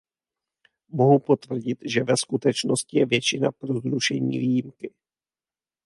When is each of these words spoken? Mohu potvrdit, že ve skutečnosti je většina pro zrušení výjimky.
Mohu 0.89 1.19
potvrdit, 1.19 1.77
že 1.85 2.03
ve 2.03 2.13
skutečnosti 2.17 2.97
je 2.99 3.05
většina 3.05 3.51
pro 3.51 3.79
zrušení 3.79 4.39
výjimky. 4.39 4.93